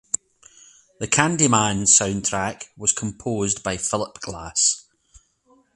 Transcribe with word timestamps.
The 0.99 1.07
"Candyman" 1.07 1.83
soundtrack 1.83 2.69
was 2.75 2.91
composed 2.91 3.61
by 3.61 3.77
Philip 3.77 4.19
Glass. 4.19 4.87